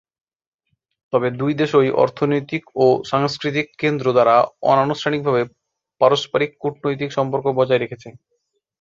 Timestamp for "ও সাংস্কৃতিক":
2.75-3.67